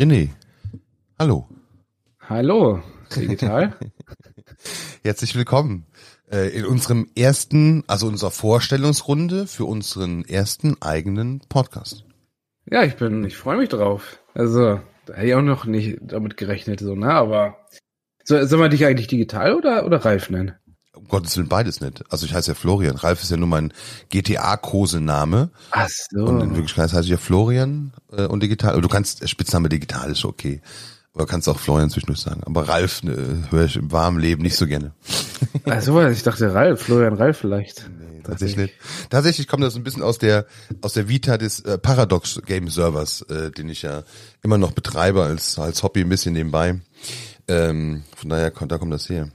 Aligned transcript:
René, 0.00 0.30
hallo. 1.18 1.46
Hallo, 2.26 2.82
digital. 3.14 3.76
Herzlich 5.04 5.34
willkommen 5.34 5.84
äh, 6.32 6.48
in 6.56 6.64
unserem 6.64 7.10
ersten, 7.14 7.84
also 7.86 8.06
unserer 8.06 8.30
Vorstellungsrunde 8.30 9.46
für 9.46 9.66
unseren 9.66 10.24
ersten 10.24 10.80
eigenen 10.80 11.40
Podcast. 11.50 12.06
Ja, 12.64 12.82
ich 12.82 12.96
bin, 12.96 13.26
ich 13.26 13.36
freue 13.36 13.58
mich 13.58 13.68
drauf. 13.68 14.20
Also, 14.32 14.80
da 15.04 15.12
hätte 15.12 15.26
ich 15.26 15.34
auch 15.34 15.42
noch 15.42 15.66
nicht 15.66 15.98
damit 16.00 16.38
gerechnet, 16.38 16.80
so, 16.80 16.94
ne, 16.94 17.12
aber 17.12 17.58
so, 18.24 18.42
soll 18.46 18.58
man 18.58 18.70
dich 18.70 18.86
eigentlich 18.86 19.08
digital 19.08 19.54
oder, 19.54 19.84
oder 19.84 20.02
Ralf 20.02 20.30
nennen? 20.30 20.54
Um 20.94 21.08
Gottes 21.08 21.36
Willen 21.36 21.48
beides 21.48 21.82
nicht. 21.82 22.10
Also 22.10 22.24
ich 22.24 22.32
heiße 22.32 22.52
ja 22.52 22.54
Florian. 22.54 22.96
Ralf 22.96 23.22
ist 23.22 23.30
ja 23.30 23.36
nur 23.36 23.48
mein 23.48 23.74
GTA-Kosename. 24.08 25.50
Ach 25.72 25.88
so. 25.88 26.24
Und 26.24 26.40
in 26.40 26.54
Wirklichkeit 26.54 26.90
heiße 26.90 27.04
ich 27.04 27.10
ja 27.10 27.16
Florian 27.18 27.92
äh, 28.12 28.26
und 28.26 28.42
digital. 28.42 28.72
Aber 28.72 28.82
du 28.82 28.88
kannst, 28.88 29.28
Spitzname 29.28 29.68
digital 29.68 30.10
ist 30.10 30.24
okay. 30.24 30.60
Aber 31.12 31.26
kannst 31.26 31.48
auch 31.48 31.58
Florian 31.58 31.90
zwischendurch 31.90 32.20
sagen. 32.20 32.42
Aber 32.44 32.68
Ralf 32.68 33.02
ne, 33.02 33.44
höre 33.50 33.64
ich 33.64 33.76
im 33.76 33.90
warmen 33.90 34.20
Leben 34.20 34.42
nicht 34.42 34.56
so 34.56 34.66
gerne. 34.66 34.92
Ach 35.64 35.82
so, 35.82 36.00
ich 36.06 36.22
dachte 36.22 36.54
Ralf, 36.54 36.82
Florian 36.82 37.14
Ralf 37.14 37.38
vielleicht. 37.38 37.90
Nee, 37.98 38.22
tatsächlich. 38.22 38.72
Tatsächlich 39.10 39.48
kommt 39.48 39.64
das 39.64 39.74
ein 39.74 39.82
bisschen 39.82 40.02
aus 40.04 40.18
der 40.18 40.46
aus 40.82 40.92
der 40.92 41.08
Vita 41.08 41.36
des 41.36 41.60
äh, 41.60 41.78
Paradox 41.78 42.40
Game 42.46 42.68
Servers, 42.68 43.22
äh, 43.22 43.50
den 43.50 43.68
ich 43.68 43.82
ja 43.82 44.04
immer 44.42 44.56
noch 44.56 44.70
betreibe 44.70 45.24
als 45.24 45.58
als 45.58 45.82
Hobby 45.82 46.02
ein 46.02 46.08
bisschen 46.08 46.32
nebenbei. 46.32 46.80
Ähm, 47.48 48.04
von 48.14 48.30
daher 48.30 48.52
kommt 48.52 48.70
da 48.70 48.78
kommt 48.78 48.92
das 48.92 49.08
her. 49.08 49.30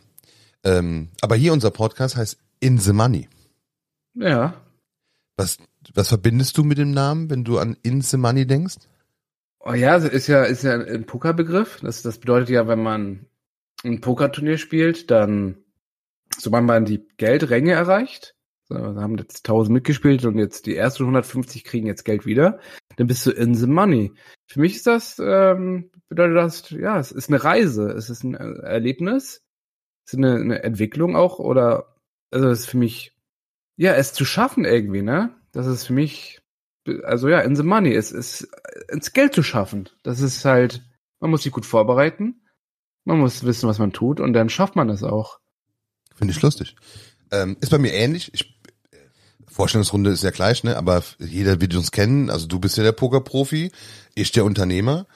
Ähm, 0.63 1.09
aber 1.19 1.35
hier 1.35 1.51
unser 1.51 1.71
Podcast 1.71 2.15
heißt 2.15 2.37
In 2.61 2.77
the 2.77 2.93
Money. 2.93 3.27
Ja. 4.13 4.53
Was 5.35 5.57
was 5.93 6.09
verbindest 6.09 6.57
du 6.57 6.63
mit 6.63 6.77
dem 6.77 6.91
Namen, 6.91 7.29
wenn 7.29 7.43
du 7.43 7.57
an 7.57 7.77
In 7.83 8.01
the 8.01 8.17
Money 8.17 8.45
denkst? 8.47 8.77
Oh 9.59 9.73
ja, 9.73 9.95
ist 9.95 10.27
ja, 10.27 10.43
ist 10.43 10.63
ja 10.63 10.73
ein 10.79 11.05
Pokerbegriff. 11.05 11.79
Das, 11.81 12.01
das 12.01 12.19
bedeutet 12.19 12.49
ja, 12.49 12.67
wenn 12.67 12.81
man 12.81 13.25
ein 13.83 14.01
Pokerturnier 14.01 14.57
spielt, 14.57 15.11
dann, 15.11 15.57
sobald 16.37 16.65
man 16.65 16.85
die 16.85 17.07
Geldränge 17.17 17.73
erreicht, 17.73 18.35
so, 18.67 18.75
haben 18.75 19.17
jetzt 19.17 19.47
1000 19.47 19.73
mitgespielt 19.73 20.25
und 20.25 20.37
jetzt 20.37 20.65
die 20.65 20.75
ersten 20.75 21.03
150 21.03 21.63
kriegen 21.63 21.87
jetzt 21.87 22.03
Geld 22.03 22.25
wieder, 22.25 22.59
dann 22.95 23.07
bist 23.07 23.25
du 23.25 23.31
in 23.31 23.53
the 23.53 23.67
money. 23.67 24.11
Für 24.47 24.59
mich 24.59 24.75
ist 24.75 24.87
das, 24.87 25.19
ähm, 25.19 25.91
bedeutet 26.09 26.37
das, 26.37 26.69
ja, 26.71 26.99
es 26.99 27.11
ist 27.11 27.29
eine 27.29 27.43
Reise, 27.43 27.91
es 27.91 28.09
ist 28.09 28.23
ein 28.23 28.33
Erlebnis, 28.33 29.43
es 30.05 30.13
ist 30.13 30.17
eine, 30.17 30.35
eine 30.35 30.63
Entwicklung 30.63 31.15
auch, 31.15 31.37
oder, 31.39 31.95
also 32.31 32.49
es 32.49 32.61
ist 32.61 32.69
für 32.69 32.77
mich, 32.77 33.15
ja, 33.77 33.93
es 33.93 34.13
zu 34.13 34.25
schaffen 34.25 34.65
irgendwie, 34.65 35.01
ne? 35.03 35.35
Das 35.55 35.65
ist 35.67 35.85
für 35.85 35.93
mich 35.93 36.41
also 37.03 37.29
ja, 37.29 37.39
in 37.39 37.55
the 37.55 37.63
money, 37.63 37.93
es 37.93 38.11
ist 38.11 38.47
ins 38.91 39.13
Geld 39.13 39.33
zu 39.33 39.43
schaffen. 39.43 39.89
Das 40.03 40.19
ist 40.19 40.45
halt, 40.45 40.81
man 41.19 41.31
muss 41.31 41.43
sich 41.43 41.51
gut 41.51 41.65
vorbereiten, 41.65 42.41
man 43.03 43.19
muss 43.19 43.43
wissen, 43.43 43.67
was 43.67 43.79
man 43.79 43.93
tut 43.93 44.19
und 44.19 44.33
dann 44.33 44.49
schafft 44.49 44.75
man 44.75 44.87
das 44.87 45.03
auch. 45.03 45.39
Finde 46.15 46.33
ich 46.33 46.41
lustig. 46.41 46.75
Ähm, 47.31 47.57
ist 47.59 47.71
bei 47.71 47.77
mir 47.77 47.93
ähnlich. 47.93 48.33
Ich, 48.33 48.59
Vorstellungsrunde 49.47 50.11
ist 50.11 50.23
ja 50.23 50.31
gleich, 50.31 50.63
ne? 50.63 50.77
Aber 50.77 51.03
jeder 51.19 51.61
wird 51.61 51.75
uns 51.75 51.91
kennen. 51.91 52.29
Also 52.29 52.45
du 52.45 52.59
bist 52.59 52.77
ja 52.77 52.83
der 52.83 52.91
Pokerprofi, 52.91 53.71
ich 54.13 54.31
der 54.31 54.45
Unternehmer. 54.45 55.07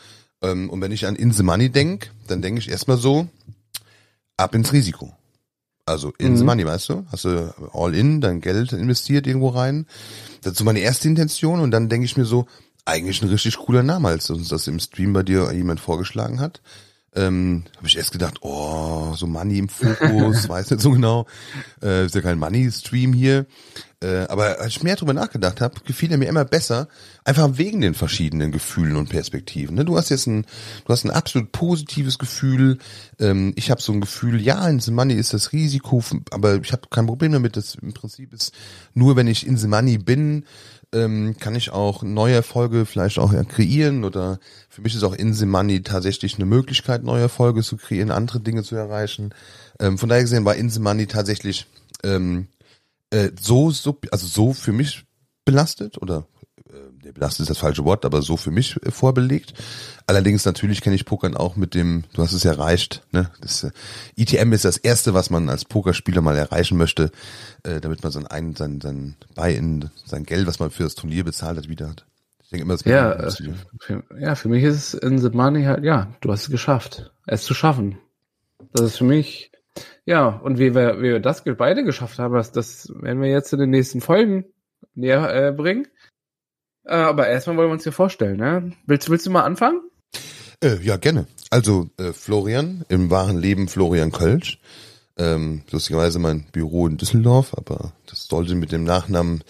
Ähm, 0.42 0.70
und 0.70 0.82
wenn 0.82 0.92
ich 0.92 1.06
an 1.06 1.16
In 1.16 1.32
the 1.32 1.44
Money 1.44 1.70
denk, 1.70 2.12
dann 2.28 2.42
denke 2.42 2.60
ich 2.60 2.70
erstmal 2.70 2.98
so, 2.98 3.28
ab 4.38 4.56
ins 4.56 4.74
Risiko. 4.74 5.16
Also 5.90 6.14
in 6.18 6.34
mhm. 6.34 6.46
money, 6.46 6.66
weißt 6.66 6.90
du? 6.90 7.06
Hast 7.12 7.26
du 7.26 7.54
all 7.74 7.96
in, 7.96 8.22
dein 8.22 8.42
Geld 8.42 8.74
investiert 8.74 9.28
irgendwo 9.28 9.50
rein. 9.50 9.86
Das 10.42 10.54
ist 10.54 10.60
so 10.60 10.64
meine 10.64 10.80
erste 10.80 11.08
Intention 11.08 11.60
und 11.60 11.72
dann 11.72 11.90
denke 11.90 12.06
ich 12.06 12.16
mir 12.16 12.26
so, 12.26 12.46
eigentlich 12.86 13.22
ein 13.22 13.30
richtig 13.30 13.58
cooler 13.58 13.84
Name, 13.84 14.08
als 14.08 14.30
uns 14.30 14.50
das 14.50 14.68
im 14.68 14.80
Stream 14.80 15.14
bei 15.14 15.24
dir 15.24 15.52
jemand 15.52 15.80
vorgeschlagen 15.80 16.40
hat. 16.40 16.62
Ähm, 17.16 17.64
habe 17.76 17.88
ich 17.88 17.98
erst 17.98 18.12
gedacht, 18.12 18.38
oh, 18.42 19.14
so 19.16 19.26
Money 19.26 19.58
im 19.58 19.70
Fokus, 19.70 20.48
weiß 20.50 20.72
nicht 20.72 20.82
so 20.82 20.92
genau. 20.92 21.26
Äh, 21.82 22.06
ist 22.06 22.16
ja 22.16 22.22
kein 22.22 22.40
Money-Stream 22.40 23.14
hier. 23.14 23.48
Äh, 24.02 24.28
aber 24.30 24.60
als 24.60 24.78
ich 24.78 24.84
mehr 24.84 24.96
drüber 24.96 25.14
nachgedacht 25.14 25.60
habe, 25.60 25.82
gefiel 25.86 26.12
er 26.12 26.18
mir 26.18 26.30
immer 26.30 26.46
besser, 26.46 26.88
einfach 27.26 27.58
wegen 27.58 27.82
den 27.82 27.94
verschiedenen 27.94 28.52
Gefühlen 28.52 28.96
und 28.96 29.10
Perspektiven. 29.10 29.76
Ne? 29.76 29.84
Du 29.84 29.98
hast 29.98 30.10
jetzt 30.10 30.26
ein, 30.26 30.46
du 30.86 30.94
hast 30.94 31.04
ein 31.04 31.12
absolut 31.12 31.52
positives 31.52 32.18
Gefühl. 32.18 32.78
Ähm, 33.20 33.52
ich 33.58 33.70
habe 33.70 33.82
so 33.82 33.92
ein 33.92 34.00
Gefühl, 34.00 34.42
ja, 34.42 34.68
in 34.70 34.80
the 34.80 34.92
Money 34.92 35.16
ist 35.16 35.34
das 35.34 35.52
Risiko, 35.52 36.02
aber 36.32 36.62
ich 36.62 36.72
habe 36.72 36.84
kein 36.90 37.08
Problem 37.08 37.34
damit. 37.34 37.58
Das 37.58 37.76
im 37.76 37.94
Prinzip 37.94 38.32
ist 38.32 38.54
nur, 38.94 39.18
wenn 39.18 39.28
ich 39.28 39.46
in 39.46 39.58
the 39.58 39.68
Money 39.68 39.98
bin, 39.98 40.46
ähm, 40.94 41.36
kann 41.38 41.56
ich 41.56 41.72
auch 41.72 42.02
neue 42.02 42.36
Erfolge 42.36 42.86
vielleicht 42.86 43.20
auch 43.20 43.34
kreieren 43.50 44.06
oder 44.06 44.40
für 44.70 44.82
mich 44.82 44.96
ist 44.96 45.04
auch 45.04 45.14
in 45.14 45.34
the 45.34 45.46
Money 45.46 45.84
tatsächlich 45.84 46.36
eine 46.36 46.46
Möglichkeit, 46.46 47.04
neue 47.04 47.24
Erfolge 47.24 47.64
zu 47.64 47.76
kreieren, 47.76 48.12
andere 48.12 48.40
Dinge 48.40 48.64
zu 48.64 48.76
erreichen. 48.76 49.34
Ähm, 49.80 49.98
von 49.98 50.08
daher 50.08 50.24
gesehen 50.24 50.46
war 50.46 50.56
in 50.56 50.70
the 50.70 50.80
Money 50.80 51.06
tatsächlich 51.06 51.68
äh, 53.12 53.32
so, 53.40 53.72
so, 53.72 54.00
also 54.12 54.28
so 54.28 54.54
für 54.54 54.72
mich 54.72 55.06
belastet 55.46 56.02
oder 56.02 56.28
äh, 56.70 57.12
belastet 57.12 57.42
ist 57.42 57.50
das 57.50 57.58
falsche 57.58 57.86
Wort, 57.86 58.06
aber 58.06 58.22
so 58.22 58.38
für 58.38 58.52
mich 58.52 58.78
äh, 58.84 58.92
vorbelegt. 58.92 59.54
Allerdings 60.06 60.46
natürlich 60.46 60.82
kenne 60.82 60.96
ich 60.96 61.06
Pokern 61.06 61.36
auch 61.36 61.56
mit 61.56 61.74
dem, 61.74 62.04
du 62.14 62.22
hast 62.22 62.34
es 62.34 62.46
erreicht, 62.46 63.04
ne? 63.12 63.32
Das 63.42 63.64
äh, 63.64 63.72
ITM 64.16 64.54
ist 64.54 64.66
das 64.66 64.78
erste, 64.78 65.14
was 65.14 65.30
man 65.30 65.50
als 65.50 65.66
Pokerspieler 65.66 66.22
mal 66.22 66.38
erreichen 66.38 66.78
möchte, 66.78 67.12
äh, 67.64 67.80
damit 67.82 68.04
man 68.04 68.12
sein 68.12 68.28
ein, 68.28 68.56
sein, 68.56 68.82
sein 68.82 69.16
bei 69.36 69.54
in 69.54 69.90
sein 70.06 70.24
Geld, 70.24 70.48
was 70.48 70.60
man 70.60 70.70
für 70.70 70.84
das 70.84 70.96
Turnier 70.96 71.24
bezahlt 71.24 71.58
hat, 71.58 71.70
wieder 71.70 71.90
hat. 71.90 72.06
Ich 72.44 72.50
denke 72.50 72.64
immer, 72.64 72.74
das 72.74 72.84
ja, 72.86 73.12
äh, 73.14 73.32
für, 73.80 74.04
ja, 74.20 74.36
für 74.36 74.50
mich 74.50 74.64
ist 74.64 74.76
es 74.76 74.94
in 74.96 75.20
the 75.20 75.30
money 75.30 75.64
halt, 75.66 75.84
ja, 75.84 76.08
du 76.22 76.32
hast 76.32 76.44
es 76.44 76.50
geschafft, 76.50 77.12
es 77.28 77.44
zu 77.44 77.54
schaffen. 77.54 77.98
Das 78.74 78.82
ist 78.82 78.98
für 78.98 79.04
mich 79.04 79.49
ja, 80.06 80.28
und 80.28 80.60
wie 80.60 80.74
wir, 80.76 81.00
wie 81.00 81.12
wir 81.12 81.20
das 81.20 81.44
beide 81.44 81.84
geschafft 81.84 82.20
haben, 82.20 82.34
das, 82.34 82.52
das 82.52 82.92
werden 82.96 83.22
wir 83.22 83.30
jetzt 83.30 83.54
in 83.54 83.60
den 83.60 83.70
nächsten 83.70 84.02
Folgen 84.02 84.46
näher 84.96 85.34
äh, 85.34 85.52
bringen. 85.52 85.88
Äh, 86.86 86.96
aber 86.96 87.28
erstmal 87.28 87.58
wollen 87.58 87.70
wir 87.70 87.74
uns 87.74 87.84
hier 87.84 87.92
vorstellen. 87.92 88.38
Ne? 88.38 88.72
Willst, 88.86 89.10
willst 89.10 89.26
du 89.26 89.32
mal 89.32 89.44
anfangen? 89.44 89.82
Äh, 90.64 90.78
ja, 90.82 90.98
gerne. 90.98 91.28
Also 91.50 91.90
äh, 91.98 92.14
Florian, 92.14 92.84
im 92.90 93.10
wahren 93.10 93.38
Leben 93.38 93.68
Florian 93.68 94.12
Kölsch. 94.12 94.60
Ähm, 95.18 95.64
lustigerweise 95.70 96.18
mein 96.20 96.46
Büro 96.52 96.88
in 96.88 96.98
Düsseldorf, 96.98 97.54
aber 97.58 97.92
das 98.06 98.28
sollte 98.28 98.56
mit 98.56 98.72
dem 98.72 98.86
Nachnamen 98.86 99.44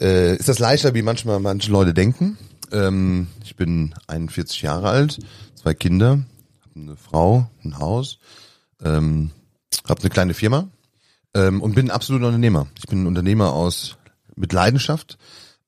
äh, 0.00 0.36
ist 0.36 0.48
das 0.48 0.58
leichter, 0.58 0.94
wie 0.94 1.02
manchmal 1.02 1.40
manche 1.40 1.70
Leute 1.70 1.94
denken. 1.94 2.36
Ähm, 2.72 3.28
ich 3.44 3.56
bin 3.56 3.94
41 4.08 4.62
Jahre 4.62 4.88
alt, 4.88 5.18
zwei 5.54 5.72
Kinder, 5.72 6.22
eine 6.74 6.96
Frau, 6.96 7.48
ein 7.64 7.78
Haus. 7.78 8.18
Ähm, 8.82 9.30
habe 9.88 10.00
eine 10.00 10.10
kleine 10.10 10.34
Firma 10.34 10.68
ähm, 11.34 11.62
und 11.62 11.74
bin 11.74 11.90
absolut 11.90 12.22
Unternehmer. 12.22 12.66
Ich 12.78 12.86
bin 12.86 13.02
ein 13.02 13.06
Unternehmer 13.06 13.52
aus 13.52 13.96
mit 14.34 14.52
Leidenschaft 14.52 15.18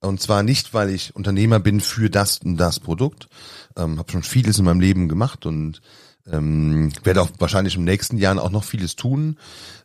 und 0.00 0.20
zwar 0.20 0.42
nicht, 0.42 0.74
weil 0.74 0.90
ich 0.90 1.16
Unternehmer 1.16 1.58
bin 1.58 1.80
für 1.80 2.10
das 2.10 2.38
und 2.38 2.56
das 2.56 2.80
Produkt. 2.80 3.28
Ähm, 3.76 3.98
habe 3.98 4.10
schon 4.12 4.22
vieles 4.22 4.58
in 4.58 4.64
meinem 4.64 4.80
Leben 4.80 5.08
gemacht 5.08 5.46
und 5.46 5.80
ähm, 6.32 6.92
werde 7.04 7.22
auch 7.22 7.30
wahrscheinlich 7.38 7.76
im 7.76 7.84
nächsten 7.84 8.18
Jahren 8.18 8.38
auch 8.38 8.50
noch 8.50 8.64
vieles 8.64 8.96
tun. 8.96 9.36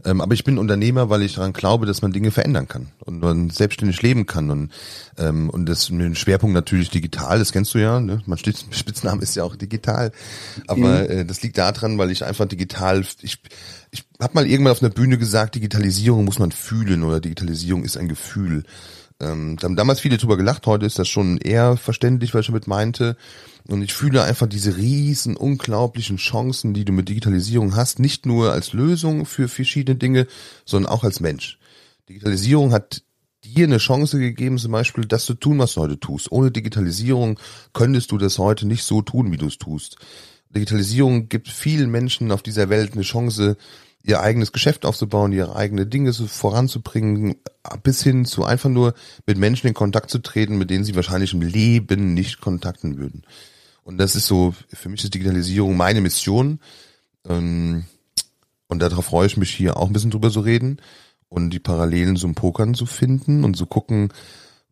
Ähm, 0.06 0.22
aber 0.22 0.34
ich 0.34 0.44
bin 0.44 0.58
Unternehmer, 0.58 1.10
weil 1.10 1.22
ich 1.22 1.36
daran 1.36 1.54
glaube, 1.54 1.86
dass 1.86 2.02
man 2.02 2.12
Dinge 2.12 2.32
verändern 2.32 2.68
kann 2.68 2.88
und 3.00 3.22
man 3.22 3.50
selbstständig 3.50 4.02
leben 4.02 4.26
kann. 4.26 4.50
Und, 4.50 4.72
ähm, 5.18 5.50
und 5.50 5.68
das 5.68 5.90
mit 5.90 6.06
dem 6.06 6.16
Schwerpunkt 6.16 6.54
natürlich 6.54 6.90
digital, 6.90 7.40
das 7.40 7.52
kennst 7.52 7.74
du 7.74 7.80
ja. 7.80 8.00
Ne? 8.00 8.22
Mein 8.26 8.38
Spitzname 8.72 9.22
ist 9.22 9.36
ja 9.36 9.44
auch 9.44 9.56
digital. 9.56 10.12
Aber 10.68 11.04
mhm. 11.04 11.10
äh, 11.10 11.26
das 11.26 11.42
liegt 11.42 11.58
daran, 11.58 11.98
weil 11.98 12.12
ich 12.12 12.26
einfach 12.26 12.46
digital, 12.46 13.06
ich, 13.22 13.40
ich 13.92 14.06
habe 14.20 14.34
mal 14.34 14.48
irgendwann 14.48 14.74
auf 14.74 14.82
einer 14.82 14.94
Bühne 14.94 15.18
gesagt, 15.18 15.56
Digitalisierung 15.56 16.26
muss 16.26 16.40
man 16.40 16.52
fühlen 16.52 17.04
oder 17.04 17.20
Digitalisierung 17.20 17.84
ist 17.84 17.98
ein 17.98 18.10
Gefühl. 18.10 18.64
Ähm, 19.24 19.58
da 19.58 19.66
haben 19.66 19.76
damals 19.76 20.02
viele 20.02 20.18
drüber 20.18 20.38
gelacht, 20.38 20.66
heute 20.68 20.86
ist 20.86 21.00
das 21.00 21.08
schon 21.08 21.38
eher 21.38 21.78
verständlich, 21.78 22.34
was 22.34 22.42
ich 22.42 22.48
damit 22.48 22.68
meinte. 22.68 23.16
Und 23.68 23.82
ich 23.82 23.94
fühle 23.94 24.24
einfach 24.24 24.48
diese 24.48 24.76
riesen, 24.76 25.38
unglaublichen 25.38 26.18
Chancen, 26.18 26.74
die 26.74 26.84
du 26.84 26.92
mit 26.92 27.08
Digitalisierung 27.08 27.76
hast, 27.76 28.00
nicht 28.00 28.26
nur 28.26 28.52
als 28.52 28.74
Lösung 28.74 29.26
für 29.26 29.48
verschiedene 29.48 29.98
Dinge, 29.98 30.28
sondern 30.66 30.92
auch 30.92 31.04
als 31.04 31.22
Mensch. 31.22 31.58
Digitalisierung 32.10 32.74
hat 32.74 33.04
dir 33.46 33.66
eine 33.66 33.78
Chance 33.78 34.20
gegeben, 34.20 34.58
zum 34.58 34.72
Beispiel 34.72 35.06
das 35.06 35.26
zu 35.26 35.34
tun, 35.34 35.60
was 35.60 35.74
du 35.74 35.82
heute 35.82 36.00
tust. 36.00 36.32
Ohne 36.32 36.52
Digitalisierung 36.52 37.40
könntest 37.72 38.12
du 38.12 38.18
das 38.18 38.38
heute 38.38 38.68
nicht 38.68 38.84
so 38.84 39.02
tun, 39.02 39.32
wie 39.32 39.38
du 39.38 39.48
es 39.48 39.58
tust. 39.58 39.98
Digitalisierung 40.50 41.30
gibt 41.30 41.48
vielen 41.48 41.90
Menschen 41.90 42.32
auf 42.32 42.44
dieser 42.44 42.70
Welt 42.70 42.94
eine 42.94 43.02
Chance, 43.02 43.58
ihr 44.04 44.20
eigenes 44.22 44.52
Geschäft 44.52 44.86
aufzubauen, 44.86 45.32
ihre 45.32 45.56
eigene 45.56 45.86
Dinge 45.86 46.14
voranzubringen, 46.14 47.36
bis 47.84 48.04
hin 48.04 48.26
zu 48.26 48.44
einfach 48.44 48.70
nur 48.70 48.94
mit 49.26 49.38
Menschen 49.38 49.68
in 49.68 49.74
Kontakt 49.74 50.10
zu 50.12 50.20
treten, 50.20 50.58
mit 50.58 50.70
denen 50.70 50.84
sie 50.84 50.96
wahrscheinlich 50.96 51.34
im 51.34 51.42
Leben 51.42 52.14
nicht 52.14 52.42
kontakten 52.42 52.98
würden. 52.98 53.24
Und 53.84 53.98
das 53.98 54.16
ist 54.16 54.28
so, 54.28 54.54
für 54.70 54.90
mich 54.90 55.04
ist 55.04 55.14
Digitalisierung 55.14 55.76
meine 55.78 56.02
Mission. 56.02 56.60
Ähm, 57.28 57.86
und 58.68 58.80
darauf 58.80 59.06
freue 59.06 59.28
ich 59.28 59.38
mich 59.38 59.52
hier 59.52 59.78
auch 59.78 59.88
ein 59.88 59.94
bisschen 59.94 60.12
drüber 60.12 60.32
zu 60.32 60.42
reden 60.42 60.82
und 61.30 61.52
die 61.52 61.60
Parallelen 61.60 62.16
zum 62.16 62.36
Pokern 62.36 62.74
zu 62.74 62.86
finden 62.86 63.44
und 63.44 63.56
zu 63.56 63.66
gucken, 63.66 64.10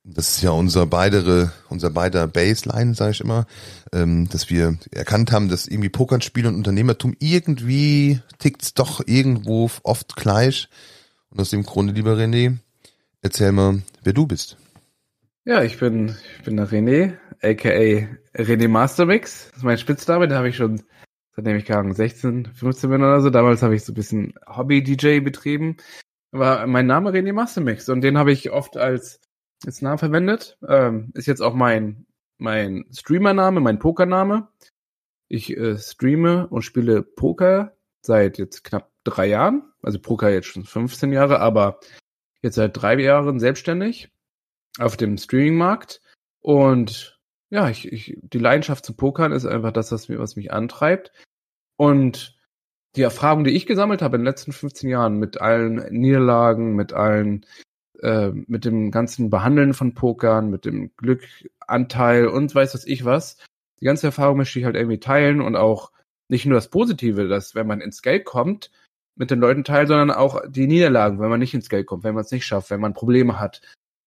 das 0.04 0.36
ist 0.36 0.42
ja 0.42 0.52
unser 0.52 0.86
beidere, 0.88 1.52
unser 1.70 1.90
beider 1.90 2.28
Baseline, 2.28 2.94
sage 2.96 3.12
ich 3.12 3.22
immer, 3.22 3.46
ähm, 3.94 4.28
dass 4.30 4.50
wir 4.50 4.78
erkannt 4.92 5.32
haben, 5.32 5.50
dass 5.50 5.68
irgendwie 5.68 5.90
Pokernspiel 5.90 6.48
und 6.48 6.56
Unternehmertum 6.56 7.16
irgendwie 7.20 8.20
tickt's 8.40 8.74
doch 8.74 9.02
irgendwo 9.06 9.70
oft 9.84 10.16
gleich. 10.16 10.70
Und 11.30 11.40
aus 11.40 11.52
dem 11.52 11.64
Grunde, 11.64 11.94
lieber 11.94 12.16
René, 12.16 12.58
erzähl 13.22 13.52
mal, 13.52 13.82
wer 14.04 14.14
du 14.14 14.26
bist. 14.26 14.58
Ja, 15.46 15.64
ich 15.64 15.80
bin, 15.80 16.16
ich 16.38 16.44
bin 16.44 16.58
der 16.58 16.70
René, 16.70 17.14
aka 17.42 18.08
René 18.36 18.68
Mastermix. 18.68 19.48
Das 19.50 19.58
ist 19.58 19.64
mein 19.64 19.78
Spitzname, 19.78 20.28
den 20.28 20.38
habe 20.38 20.50
ich 20.50 20.56
schon 20.56 20.82
seitdem 21.36 21.58
ich 21.58 21.66
gerade 21.66 21.94
16, 21.94 22.48
15 22.54 22.90
bin 22.90 23.02
oder 23.02 23.22
so. 23.22 23.30
Damals 23.30 23.62
habe 23.62 23.76
ich 23.76 23.84
so 23.84 23.92
ein 23.92 23.96
bisschen 23.96 24.34
Hobby-DJ 24.48 25.20
betrieben. 25.22 25.78
War 26.32 26.68
mein 26.68 26.86
Name 26.86 27.12
René 27.12 27.34
Mastermix 27.34 27.90
und 27.90 28.02
den 28.02 28.18
habe 28.18 28.32
ich 28.32 28.52
oft 28.52 28.78
als, 28.78 29.20
als 29.66 29.82
Namen 29.82 29.98
verwendet. 29.98 30.58
Ähm, 30.68 31.12
ist 31.14 31.28
jetzt 31.28 31.42
auch 31.42 31.54
mein, 31.54 32.06
mein 32.38 32.86
Streamer-Name, 32.92 33.60
mein 33.60 33.80
Poker-Name. 33.80 34.48
Ich 35.28 35.56
äh, 35.56 35.78
streame 35.78 36.48
und 36.48 36.64
spiele 36.64 37.04
Poker 37.04 37.76
seit 38.02 38.38
jetzt 38.38 38.64
knapp 38.64 38.92
drei 39.04 39.28
Jahren. 39.28 39.64
Also 39.82 40.00
Poker 40.00 40.30
jetzt 40.30 40.48
schon 40.48 40.66
15 40.66 41.14
Jahre, 41.14 41.40
aber 41.40 41.80
jetzt 42.42 42.56
seit 42.56 42.82
drei 42.82 43.00
Jahren 43.00 43.40
selbstständig 43.40 44.12
auf 44.80 44.98
dem 44.98 45.18
Streaming-Markt. 45.18 46.02
Und 46.42 47.20
ja, 47.50 47.70
ich, 47.70 47.92
ich, 47.92 48.18
die 48.22 48.40
Leidenschaft 48.40 48.86
zu 48.86 48.96
Pokern 48.96 49.32
ist 49.32 49.46
einfach 49.46 49.72
das, 49.72 49.92
was, 49.92 50.10
mir, 50.10 50.20
was 50.20 50.36
mich 50.36 50.52
antreibt. 50.52 51.12
Und 51.78 52.38
die 52.96 53.02
Erfahrung, 53.02 53.44
die 53.44 53.52
ich 53.52 53.66
gesammelt 53.66 54.02
habe 54.02 54.16
in 54.16 54.22
den 54.22 54.28
letzten 54.28 54.52
15 54.52 54.90
Jahren 54.90 55.18
mit 55.18 55.40
allen 55.40 55.76
Niederlagen, 55.92 56.76
mit 56.76 56.94
allen, 56.94 57.46
äh, 58.02 58.32
mit 58.32 58.66
dem 58.66 58.92
ganzen 58.92 59.30
Behandeln 59.30 59.74
von 59.74 59.94
Pokern, 59.94 60.50
mit 60.50 60.66
dem 60.66 60.92
Glückanteil 60.98 62.28
und 62.28 62.54
weiß 62.54 62.74
was 62.74 62.86
ich 62.86 63.06
was, 63.06 63.38
die 63.80 63.86
ganze 63.86 64.08
Erfahrung 64.08 64.38
möchte 64.38 64.60
ich 64.60 64.66
halt 64.66 64.76
irgendwie 64.76 65.00
teilen 65.00 65.42
und 65.42 65.56
auch 65.56 65.92
nicht 66.30 66.46
nur 66.46 66.56
das 66.56 66.70
Positive, 66.70 67.28
dass 67.28 67.56
wenn 67.56 67.68
man 67.68 67.82
ins 67.82 68.02
Geld 68.02 68.26
kommt, 68.26 68.72
mit 69.16 69.32
den 69.32 69.40
Leuten 69.40 69.64
teilen, 69.64 69.88
sondern 69.88 70.12
auch 70.12 70.42
die 70.48 70.68
Niederlagen, 70.68 71.20
wenn 71.20 71.30
man 71.30 71.40
nicht 71.40 71.54
ins 71.54 71.70
Geld 71.70 71.88
kommt, 71.88 72.04
wenn 72.04 72.16
man 72.16 72.24
es 72.24 72.32
nicht 72.32 72.46
schafft, 72.46 72.70
wenn 72.70 72.80
man 72.80 72.94
Probleme 72.94 73.40
hat. 73.40 73.62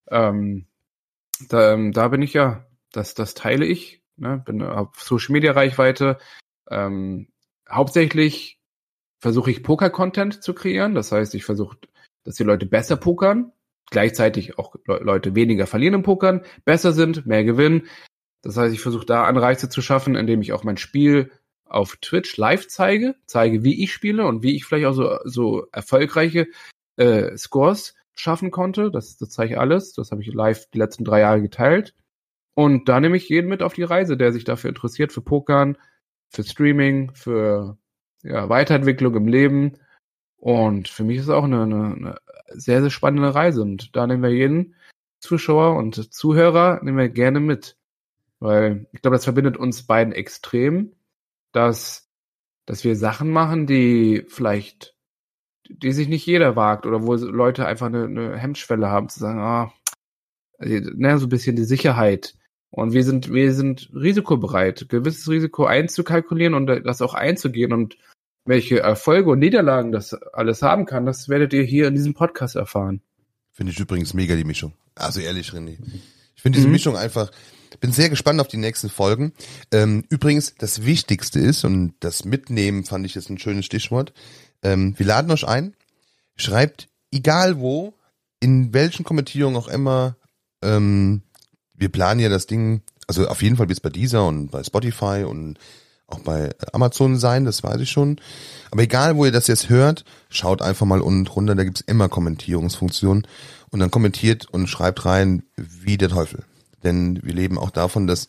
Ähm, 0.08 0.66
da, 1.48 1.76
da 1.76 2.08
bin 2.08 2.22
ich 2.22 2.32
ja 2.32 2.66
das, 2.92 3.14
das 3.14 3.34
teile 3.34 3.66
ich. 3.66 4.02
Ne? 4.16 4.42
Bin 4.44 4.62
auf 4.62 5.00
Social 5.02 5.32
Media 5.32 5.52
Reichweite. 5.52 6.18
Ähm, 6.70 7.28
hauptsächlich 7.70 8.58
versuche 9.18 9.50
ich 9.50 9.62
Poker-Content 9.62 10.42
zu 10.42 10.54
kreieren. 10.54 10.94
Das 10.94 11.12
heißt, 11.12 11.34
ich 11.34 11.44
versuche, 11.44 11.78
dass 12.24 12.36
die 12.36 12.44
Leute 12.44 12.66
besser 12.66 12.96
pokern, 12.96 13.52
gleichzeitig 13.90 14.58
auch 14.58 14.74
Leute 14.86 15.34
weniger 15.34 15.66
verlieren 15.66 15.94
im 15.94 16.02
Pokern, 16.02 16.42
besser 16.64 16.92
sind, 16.92 17.26
mehr 17.26 17.44
gewinnen. 17.44 17.86
Das 18.42 18.56
heißt, 18.56 18.74
ich 18.74 18.80
versuche 18.80 19.06
da 19.06 19.24
Anreize 19.24 19.68
zu 19.68 19.82
schaffen, 19.82 20.16
indem 20.16 20.42
ich 20.42 20.52
auch 20.52 20.64
mein 20.64 20.76
Spiel 20.76 21.30
auf 21.64 21.96
Twitch 21.96 22.36
live 22.36 22.68
zeige, 22.68 23.14
zeige, 23.26 23.64
wie 23.64 23.82
ich 23.82 23.92
spiele 23.92 24.26
und 24.26 24.42
wie 24.42 24.54
ich 24.54 24.64
vielleicht 24.64 24.86
auch 24.86 24.92
so, 24.92 25.18
so 25.24 25.66
erfolgreiche 25.72 26.46
äh, 26.96 27.36
Scores 27.36 27.94
schaffen 28.14 28.50
konnte. 28.50 28.90
Das, 28.90 29.16
das 29.16 29.30
zeige 29.30 29.54
ich 29.54 29.58
alles. 29.58 29.92
Das 29.92 30.10
habe 30.10 30.22
ich 30.22 30.32
live 30.32 30.66
die 30.72 30.78
letzten 30.78 31.04
drei 31.04 31.20
Jahre 31.20 31.42
geteilt. 31.42 31.94
Und 32.54 32.88
da 32.88 33.00
nehme 33.00 33.16
ich 33.16 33.28
jeden 33.28 33.48
mit 33.48 33.62
auf 33.62 33.74
die 33.74 33.82
Reise, 33.82 34.16
der 34.16 34.32
sich 34.32 34.44
dafür 34.44 34.68
interessiert, 34.68 35.12
für 35.12 35.22
Pokern, 35.22 35.76
für 36.28 36.44
Streaming, 36.44 37.12
für 37.14 37.76
ja, 38.22 38.48
Weiterentwicklung 38.48 39.16
im 39.16 39.26
Leben. 39.26 39.78
Und 40.44 40.88
für 40.88 41.04
mich 41.04 41.16
ist 41.16 41.24
es 41.24 41.30
auch 41.30 41.44
eine, 41.44 41.62
eine, 41.62 41.94
eine 41.94 42.20
sehr, 42.48 42.82
sehr 42.82 42.90
spannende 42.90 43.34
Reise. 43.34 43.62
Und 43.62 43.96
da 43.96 44.06
nehmen 44.06 44.22
wir 44.22 44.28
jeden 44.28 44.74
Zuschauer 45.18 45.74
und 45.74 46.12
Zuhörer 46.12 46.80
nehmen 46.82 46.98
wir 46.98 47.08
gerne 47.08 47.40
mit. 47.40 47.78
Weil 48.40 48.86
ich 48.92 49.00
glaube, 49.00 49.16
das 49.16 49.24
verbindet 49.24 49.56
uns 49.56 49.84
beiden 49.84 50.12
extrem, 50.12 50.92
dass, 51.52 52.10
dass 52.66 52.84
wir 52.84 52.94
Sachen 52.94 53.30
machen, 53.30 53.66
die 53.66 54.26
vielleicht, 54.28 54.94
die 55.70 55.92
sich 55.92 56.08
nicht 56.08 56.26
jeder 56.26 56.56
wagt 56.56 56.84
oder 56.84 57.04
wo 57.04 57.14
Leute 57.14 57.64
einfach 57.64 57.86
eine, 57.86 58.04
eine 58.04 58.36
Hemmschwelle 58.36 58.90
haben 58.90 59.08
zu 59.08 59.20
sagen, 59.20 59.38
ah, 59.38 59.72
ne, 60.58 61.18
so 61.18 61.24
ein 61.24 61.30
bisschen 61.30 61.56
die 61.56 61.64
Sicherheit 61.64 62.34
und 62.68 62.92
wir 62.92 63.02
sind, 63.02 63.32
wir 63.32 63.54
sind 63.54 63.88
risikobereit, 63.94 64.90
gewisses 64.90 65.26
Risiko 65.26 65.64
einzukalkulieren 65.64 66.52
und 66.52 66.66
das 66.66 67.00
auch 67.00 67.14
einzugehen 67.14 67.72
und 67.72 67.96
welche 68.44 68.80
Erfolge 68.80 69.30
und 69.30 69.38
Niederlagen 69.38 69.92
das 69.92 70.14
alles 70.14 70.62
haben 70.62 70.86
kann, 70.86 71.06
das 71.06 71.28
werdet 71.28 71.52
ihr 71.52 71.62
hier 71.62 71.88
in 71.88 71.94
diesem 71.94 72.14
Podcast 72.14 72.56
erfahren. 72.56 73.00
Finde 73.52 73.72
ich 73.72 73.78
übrigens 73.78 74.14
mega 74.14 74.36
die 74.36 74.44
Mischung. 74.44 74.72
Also 74.94 75.20
ehrlich, 75.20 75.50
René. 75.50 75.78
Ich 76.36 76.42
finde 76.42 76.56
diese 76.56 76.66
mhm. 76.66 76.72
Mischung 76.72 76.96
einfach, 76.96 77.30
bin 77.80 77.92
sehr 77.92 78.08
gespannt 78.08 78.40
auf 78.40 78.48
die 78.48 78.56
nächsten 78.56 78.88
Folgen. 78.88 79.32
Ähm, 79.72 80.04
übrigens, 80.08 80.54
das 80.56 80.84
Wichtigste 80.84 81.38
ist, 81.38 81.64
und 81.64 81.94
das 82.00 82.24
Mitnehmen 82.24 82.84
fand 82.84 83.06
ich 83.06 83.14
jetzt 83.14 83.30
ein 83.30 83.38
schönes 83.38 83.64
Stichwort, 83.64 84.12
ähm, 84.62 84.94
wir 84.98 85.06
laden 85.06 85.30
euch 85.30 85.46
ein, 85.46 85.74
schreibt 86.36 86.88
egal 87.12 87.60
wo, 87.60 87.94
in 88.40 88.74
welchen 88.74 89.04
Kommentierungen 89.04 89.56
auch 89.56 89.68
immer, 89.68 90.16
ähm, 90.62 91.22
wir 91.74 91.90
planen 91.90 92.20
ja 92.20 92.28
das 92.28 92.46
Ding, 92.46 92.82
also 93.06 93.28
auf 93.28 93.42
jeden 93.42 93.56
Fall 93.56 93.66
bis 93.66 93.80
bei 93.80 93.90
dieser 93.90 94.26
und 94.26 94.48
bei 94.48 94.62
Spotify 94.62 95.24
und 95.26 95.58
auch 96.06 96.20
bei 96.20 96.50
Amazon 96.72 97.18
sein, 97.18 97.44
das 97.44 97.62
weiß 97.62 97.80
ich 97.80 97.90
schon. 97.90 98.20
Aber 98.70 98.82
egal, 98.82 99.16
wo 99.16 99.24
ihr 99.24 99.32
das 99.32 99.46
jetzt 99.46 99.68
hört, 99.68 100.04
schaut 100.28 100.62
einfach 100.62 100.86
mal 100.86 101.00
unten 101.00 101.24
drunter, 101.24 101.54
da 101.54 101.64
gibt's 101.64 101.80
immer 101.80 102.08
Kommentierungsfunktionen 102.08 103.26
und 103.70 103.80
dann 103.80 103.90
kommentiert 103.90 104.46
und 104.50 104.66
schreibt 104.66 105.04
rein, 105.04 105.44
wie 105.56 105.96
der 105.96 106.08
Teufel. 106.08 106.44
Denn 106.82 107.20
wir 107.22 107.32
leben 107.32 107.58
auch 107.58 107.70
davon, 107.70 108.06
dass 108.06 108.28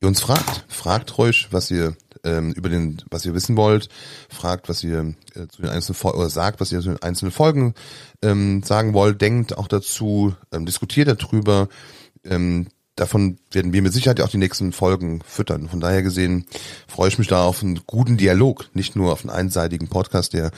ihr 0.00 0.08
uns 0.08 0.20
fragt. 0.20 0.64
Fragt 0.68 1.18
ruhig, 1.18 1.48
was 1.50 1.70
ihr 1.70 1.94
ähm, 2.24 2.52
über 2.52 2.68
den, 2.68 3.02
was 3.10 3.24
ihr 3.24 3.34
wissen 3.34 3.56
wollt, 3.56 3.88
fragt, 4.28 4.68
was 4.68 4.82
ihr 4.82 5.14
äh, 5.34 5.46
zu 5.48 5.62
den 5.62 5.70
einzelnen 5.70 5.96
Folgen 5.96 6.18
oder 6.18 6.30
sagt, 6.30 6.60
was 6.60 6.72
ihr 6.72 6.80
zu 6.80 6.90
den 6.90 7.02
einzelnen 7.02 7.32
Folgen 7.32 7.74
ähm, 8.22 8.62
sagen 8.62 8.94
wollt, 8.94 9.20
denkt 9.20 9.56
auch 9.58 9.68
dazu, 9.68 10.34
ähm, 10.52 10.66
diskutiert 10.66 11.08
darüber 11.08 11.68
ähm, 12.24 12.68
davon 12.96 13.38
werden 13.50 13.72
wir 13.72 13.82
mit 13.82 13.92
Sicherheit 13.92 14.20
auch 14.20 14.28
die 14.28 14.38
nächsten 14.38 14.72
Folgen 14.72 15.22
füttern. 15.26 15.68
Von 15.68 15.80
daher 15.80 16.02
gesehen 16.02 16.46
freue 16.86 17.08
ich 17.08 17.18
mich 17.18 17.28
da 17.28 17.44
auf 17.44 17.62
einen 17.62 17.80
guten 17.86 18.16
Dialog, 18.16 18.70
nicht 18.74 18.96
nur 18.96 19.12
auf 19.12 19.22
einen 19.22 19.30
einseitigen 19.30 19.88
Podcast, 19.88 20.32
der 20.32 20.50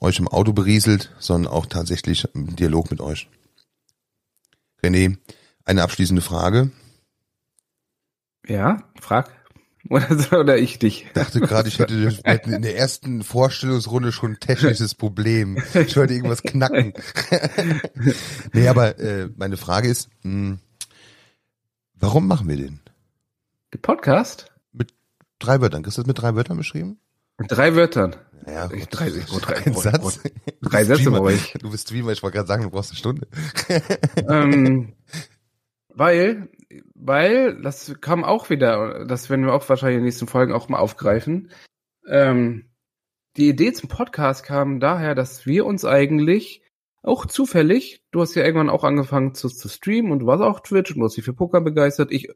euch 0.00 0.18
im 0.18 0.28
Auto 0.28 0.52
berieselt, 0.52 1.12
sondern 1.18 1.52
auch 1.52 1.66
tatsächlich 1.66 2.34
einen 2.34 2.56
Dialog 2.56 2.90
mit 2.90 3.00
euch. 3.00 3.28
René, 4.82 5.16
eine 5.64 5.82
abschließende 5.82 6.22
Frage. 6.22 6.70
Ja, 8.46 8.82
frag. 9.00 9.30
Oder, 9.90 10.40
oder 10.40 10.56
ich 10.56 10.78
dich. 10.78 11.04
Ich 11.04 11.12
dachte 11.12 11.40
gerade, 11.40 11.68
ich 11.68 11.78
hätte 11.78 11.94
in 12.46 12.62
der 12.62 12.78
ersten 12.78 13.22
Vorstellungsrunde 13.22 14.12
schon 14.12 14.32
ein 14.32 14.40
technisches 14.40 14.94
Problem. 14.94 15.62
Ich 15.74 15.94
wollte 15.98 16.14
irgendwas 16.14 16.42
knacken. 16.42 16.94
nee, 18.54 18.66
aber 18.66 18.98
äh, 18.98 19.28
meine 19.36 19.58
Frage 19.58 19.88
ist, 19.88 20.08
mh, 20.22 20.30
hm, 20.30 20.58
Warum 21.94 22.26
machen 22.26 22.48
wir 22.48 22.56
den? 22.56 22.80
Den 23.72 23.80
Podcast? 23.80 24.52
Mit 24.72 24.92
drei 25.38 25.60
Wörtern. 25.60 25.84
Ist 25.84 25.96
das 25.96 26.06
mit 26.06 26.20
drei 26.20 26.34
Wörtern 26.34 26.56
beschrieben? 26.56 26.98
Mit 27.38 27.50
drei 27.50 27.74
Wörtern. 27.76 28.16
Ja, 28.46 28.70
ich, 28.70 28.86
drei, 28.88 29.08
ich, 29.08 29.24
drei, 29.26 29.64
ein 29.64 29.74
Satz. 29.74 30.20
drei 30.60 30.84
Sätze 30.84 31.10
brauche 31.10 31.32
ich. 31.32 31.52
Du 31.54 31.70
bist 31.70 31.92
wie 31.92 32.00
ich 32.00 32.22
wollte 32.22 32.36
gerade 32.36 32.48
sagen, 32.48 32.64
du 32.64 32.70
brauchst 32.70 32.90
eine 32.90 32.98
Stunde. 32.98 33.28
ähm, 34.28 34.94
weil, 35.88 36.48
weil, 36.94 37.62
das 37.62 37.94
kam 38.00 38.24
auch 38.24 38.50
wieder, 38.50 39.06
das 39.06 39.30
werden 39.30 39.46
wir 39.46 39.54
auch 39.54 39.66
wahrscheinlich 39.68 39.96
in 39.96 40.00
den 40.00 40.06
nächsten 40.06 40.26
Folgen 40.26 40.52
auch 40.52 40.68
mal 40.68 40.78
aufgreifen. 40.78 41.50
Ähm, 42.06 42.66
die 43.36 43.48
Idee 43.48 43.72
zum 43.72 43.88
Podcast 43.88 44.44
kam 44.44 44.78
daher, 44.78 45.14
dass 45.14 45.46
wir 45.46 45.64
uns 45.64 45.84
eigentlich 45.84 46.63
auch 47.04 47.26
zufällig, 47.26 48.02
du 48.10 48.20
hast 48.20 48.34
ja 48.34 48.44
irgendwann 48.44 48.70
auch 48.70 48.84
angefangen 48.84 49.34
zu, 49.34 49.48
zu 49.48 49.68
streamen 49.68 50.10
und 50.10 50.20
du 50.20 50.26
warst 50.26 50.42
auch 50.42 50.60
Twitch 50.60 50.92
und 50.92 51.00
du 51.00 51.04
hast 51.04 51.16
dich 51.16 51.24
für 51.24 51.34
Poker 51.34 51.60
begeistert. 51.60 52.10
Ich, 52.10 52.28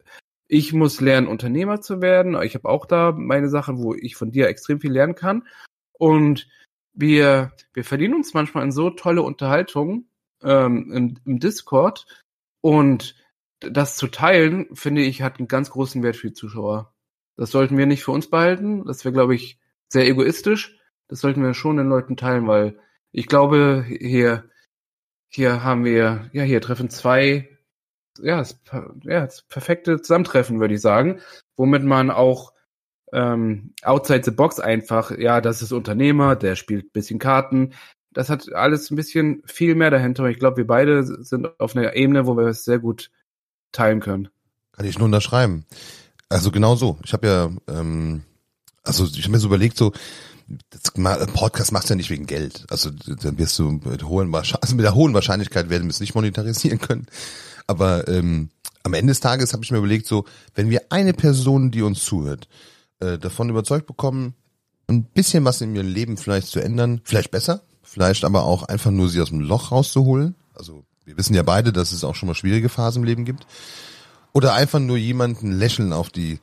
ich 0.46 0.72
muss 0.72 1.00
lernen, 1.00 1.26
Unternehmer 1.26 1.80
zu 1.80 2.00
werden. 2.00 2.40
Ich 2.42 2.54
habe 2.54 2.68
auch 2.68 2.86
da 2.86 3.12
meine 3.12 3.48
Sachen, 3.48 3.78
wo 3.78 3.94
ich 3.94 4.16
von 4.16 4.30
dir 4.30 4.48
extrem 4.48 4.80
viel 4.80 4.92
lernen 4.92 5.14
kann. 5.14 5.46
Und 5.92 6.48
wir, 6.92 7.52
wir 7.72 7.84
verdienen 7.84 8.14
uns 8.14 8.34
manchmal 8.34 8.64
in 8.64 8.72
so 8.72 8.90
tolle 8.90 9.22
Unterhaltungen 9.22 10.08
ähm, 10.42 10.92
im, 10.92 11.18
im 11.24 11.40
Discord, 11.40 12.06
Und 12.60 13.16
das 13.60 13.96
zu 13.96 14.08
teilen, 14.08 14.68
finde 14.74 15.02
ich, 15.02 15.22
hat 15.22 15.38
einen 15.38 15.48
ganz 15.48 15.70
großen 15.70 16.02
Wert 16.02 16.16
für 16.16 16.28
die 16.28 16.34
Zuschauer. 16.34 16.92
Das 17.36 17.50
sollten 17.50 17.76
wir 17.78 17.86
nicht 17.86 18.04
für 18.04 18.12
uns 18.12 18.30
behalten. 18.30 18.84
Das 18.84 19.04
wäre, 19.04 19.12
glaube 19.12 19.34
ich, 19.34 19.58
sehr 19.88 20.06
egoistisch. 20.06 20.78
Das 21.08 21.20
sollten 21.20 21.42
wir 21.42 21.54
schon 21.54 21.76
den 21.76 21.88
Leuten 21.88 22.16
teilen, 22.16 22.46
weil 22.46 22.78
ich 23.12 23.26
glaube, 23.26 23.84
hier, 23.86 24.48
hier 25.28 25.62
haben 25.62 25.84
wir, 25.84 26.28
ja, 26.32 26.42
hier 26.42 26.60
treffen 26.60 26.90
zwei, 26.90 27.48
ja, 28.20 28.38
das, 28.38 28.58
ja, 29.02 29.24
das 29.24 29.42
perfekte 29.42 30.00
Zusammentreffen, 30.00 30.60
würde 30.60 30.74
ich 30.74 30.80
sagen, 30.80 31.20
womit 31.56 31.84
man 31.84 32.10
auch 32.10 32.52
ähm, 33.12 33.72
outside 33.82 34.22
the 34.24 34.30
box 34.30 34.60
einfach, 34.60 35.16
ja, 35.16 35.40
das 35.40 35.62
ist 35.62 35.72
Unternehmer, 35.72 36.36
der 36.36 36.56
spielt 36.56 36.92
bisschen 36.92 37.18
Karten. 37.18 37.74
Das 38.12 38.30
hat 38.30 38.52
alles 38.52 38.90
ein 38.90 38.96
bisschen 38.96 39.42
viel 39.44 39.74
mehr 39.74 39.90
dahinter. 39.90 40.24
Ich 40.26 40.38
glaube, 40.38 40.56
wir 40.58 40.66
beide 40.66 41.04
sind 41.04 41.48
auf 41.60 41.76
einer 41.76 41.94
Ebene, 41.94 42.26
wo 42.26 42.36
wir 42.36 42.46
es 42.46 42.64
sehr 42.64 42.78
gut 42.78 43.10
teilen 43.72 44.00
können. 44.00 44.28
Kann 44.72 44.86
ich 44.86 44.98
nur 44.98 45.06
unterschreiben. 45.06 45.64
Also 46.28 46.50
genau 46.50 46.74
so. 46.74 46.98
Ich 47.04 47.12
habe 47.12 47.26
ja, 47.26 47.50
ähm, 47.68 48.22
also 48.82 49.04
ich 49.04 49.22
habe 49.22 49.32
mir 49.32 49.38
so 49.38 49.48
überlegt, 49.48 49.76
so 49.76 49.92
Podcast 51.34 51.72
machst 51.72 51.88
du 51.88 51.92
ja 51.92 51.96
nicht 51.96 52.10
wegen 52.10 52.26
Geld. 52.26 52.64
Also 52.70 52.90
dann 52.90 53.38
wirst 53.38 53.58
du 53.58 53.70
mit, 53.70 54.04
hohen, 54.04 54.34
also 54.34 54.74
mit 54.74 54.84
der 54.84 54.94
hohen 54.94 55.14
Wahrscheinlichkeit 55.14 55.68
werden 55.70 55.84
wir 55.84 55.90
es 55.90 56.00
nicht 56.00 56.14
monetarisieren 56.14 56.78
können. 56.78 57.06
Aber 57.66 58.08
ähm, 58.08 58.50
am 58.82 58.94
Ende 58.94 59.10
des 59.10 59.20
Tages 59.20 59.52
habe 59.52 59.64
ich 59.64 59.70
mir 59.70 59.78
überlegt, 59.78 60.06
so 60.06 60.24
wenn 60.54 60.70
wir 60.70 60.82
eine 60.90 61.12
Person, 61.12 61.70
die 61.70 61.82
uns 61.82 62.04
zuhört, 62.04 62.48
äh, 63.00 63.18
davon 63.18 63.50
überzeugt 63.50 63.86
bekommen, 63.86 64.34
ein 64.88 65.04
bisschen 65.04 65.44
was 65.44 65.60
in 65.60 65.74
ihrem 65.76 65.88
Leben 65.88 66.16
vielleicht 66.16 66.48
zu 66.48 66.60
ändern, 66.60 67.02
vielleicht 67.04 67.30
besser, 67.30 67.62
vielleicht 67.82 68.24
aber 68.24 68.44
auch 68.44 68.62
einfach 68.62 68.90
nur 68.90 69.08
sie 69.08 69.20
aus 69.20 69.28
dem 69.28 69.40
Loch 69.40 69.70
rauszuholen. 69.70 70.34
Also 70.54 70.84
wir 71.04 71.16
wissen 71.18 71.34
ja 71.34 71.42
beide, 71.42 71.72
dass 71.72 71.92
es 71.92 72.04
auch 72.04 72.14
schon 72.14 72.26
mal 72.26 72.34
schwierige 72.34 72.68
Phasen 72.68 73.02
im 73.02 73.06
Leben 73.06 73.24
gibt. 73.24 73.46
Oder 74.32 74.54
einfach 74.54 74.78
nur 74.78 74.96
jemanden 74.96 75.52
lächeln 75.52 75.92
auf 75.92 76.10
die 76.10 76.38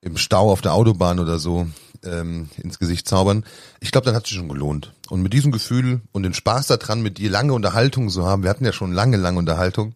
im 0.00 0.16
Stau 0.16 0.50
auf 0.50 0.60
der 0.60 0.74
Autobahn 0.74 1.18
oder 1.18 1.38
so 1.38 1.66
ähm, 2.04 2.48
ins 2.62 2.78
Gesicht 2.78 3.08
zaubern. 3.08 3.44
Ich 3.80 3.92
glaube, 3.92 4.06
dann 4.06 4.14
hat 4.14 4.26
sich 4.26 4.36
schon 4.36 4.48
gelohnt. 4.48 4.92
Und 5.08 5.22
mit 5.22 5.32
diesem 5.32 5.52
Gefühl 5.52 6.00
und 6.12 6.22
den 6.22 6.34
Spaß 6.34 6.68
daran, 6.68 7.02
mit 7.02 7.18
dir 7.18 7.30
lange 7.30 7.52
Unterhaltung 7.52 8.08
zu 8.08 8.26
haben, 8.26 8.42
wir 8.42 8.50
hatten 8.50 8.64
ja 8.64 8.72
schon 8.72 8.92
lange, 8.92 9.16
lange 9.16 9.38
Unterhaltung. 9.38 9.94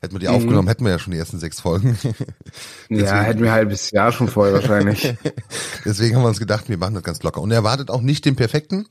Hätten 0.00 0.14
wir 0.14 0.18
die 0.18 0.28
mhm. 0.28 0.34
aufgenommen, 0.34 0.68
hätten 0.68 0.84
wir 0.84 0.92
ja 0.92 0.98
schon 0.98 1.12
die 1.12 1.18
ersten 1.18 1.38
sechs 1.38 1.60
Folgen. 1.60 1.98
ja, 2.88 3.22
hätten 3.22 3.40
wir 3.42 3.50
ein 3.50 3.54
halbes 3.54 3.90
Jahr 3.90 4.12
schon 4.12 4.28
voll 4.28 4.52
wahrscheinlich. 4.52 5.14
Deswegen 5.84 6.16
haben 6.16 6.22
wir 6.22 6.28
uns 6.28 6.38
gedacht, 6.38 6.68
wir 6.68 6.76
machen 6.76 6.94
das 6.94 7.02
ganz 7.02 7.22
locker. 7.22 7.40
Und 7.40 7.50
er 7.50 7.58
erwartet 7.58 7.90
auch 7.90 8.02
nicht 8.02 8.24
den 8.24 8.36
perfekten. 8.36 8.86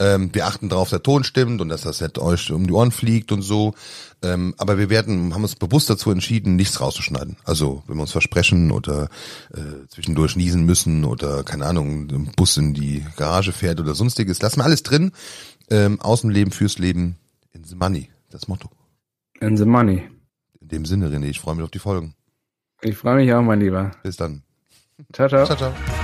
Ähm, 0.00 0.30
wir 0.32 0.46
achten 0.46 0.70
darauf, 0.70 0.88
der 0.88 1.02
Ton 1.02 1.24
stimmt 1.24 1.60
und 1.60 1.68
dass 1.68 1.82
das 1.82 1.98
Set 1.98 2.18
euch 2.18 2.50
um 2.50 2.66
die 2.66 2.72
Ohren 2.72 2.90
fliegt 2.90 3.32
und 3.32 3.42
so. 3.42 3.74
Ähm, 4.22 4.54
aber 4.56 4.78
wir 4.78 4.88
werden, 4.88 5.34
haben 5.34 5.42
uns 5.42 5.54
bewusst 5.54 5.90
dazu 5.90 6.10
entschieden, 6.10 6.56
nichts 6.56 6.80
rauszuschneiden. 6.80 7.36
Also 7.44 7.82
wenn 7.86 7.96
wir 7.96 8.02
uns 8.02 8.12
versprechen 8.12 8.70
oder 8.70 9.08
äh, 9.54 9.86
zwischendurch 9.88 10.36
niesen 10.36 10.64
müssen 10.64 11.04
oder 11.04 11.44
keine 11.44 11.66
Ahnung, 11.66 12.08
ein 12.10 12.32
Bus 12.34 12.56
in 12.56 12.72
die 12.72 13.04
Garage 13.16 13.52
fährt 13.52 13.78
oder 13.78 13.94
sonstiges, 13.94 14.40
lassen 14.40 14.60
wir 14.60 14.64
alles 14.64 14.82
drin. 14.82 15.12
Ähm, 15.68 16.00
aus 16.00 16.22
dem 16.22 16.30
Leben 16.30 16.50
fürs 16.50 16.78
Leben 16.78 17.16
in 17.52 17.64
the 17.64 17.76
money. 17.76 18.10
Das 18.30 18.48
Motto. 18.48 18.70
In 19.40 19.56
the 19.58 19.66
money. 19.66 20.08
In 20.60 20.68
dem 20.68 20.84
Sinne, 20.86 21.08
René, 21.08 21.26
ich 21.26 21.40
freue 21.40 21.56
mich 21.56 21.64
auf 21.64 21.70
die 21.70 21.78
Folgen. 21.78 22.14
Ich 22.80 22.96
freue 22.96 23.16
mich 23.16 23.32
auch, 23.34 23.42
mein 23.42 23.60
Lieber. 23.60 23.90
Bis 24.02 24.16
dann. 24.16 24.42
Ciao, 25.12 25.28
ciao. 25.28 25.44
Ciao, 25.44 25.56
ciao. 25.56 25.99